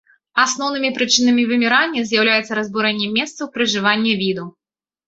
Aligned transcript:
Асноўнымі 0.43 0.89
прычынамі 0.97 1.45
вымірання 1.51 2.03
з'яўляюцца 2.09 2.51
разбурэнне 2.61 3.07
месцаў 3.21 3.45
пражывання 3.59 4.13
віду. 4.27 4.53